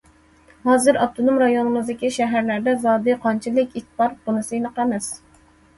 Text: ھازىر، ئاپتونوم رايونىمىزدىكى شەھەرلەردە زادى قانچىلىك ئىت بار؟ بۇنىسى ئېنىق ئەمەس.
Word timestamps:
ھازىر، 0.69 0.97
ئاپتونوم 1.01 1.37
رايونىمىزدىكى 1.43 2.11
شەھەرلەردە 2.17 2.75
زادى 2.87 3.19
قانچىلىك 3.27 3.79
ئىت 3.83 3.95
بار؟ 4.03 4.21
بۇنىسى 4.27 4.61
ئېنىق 4.61 4.83
ئەمەس. 4.87 5.17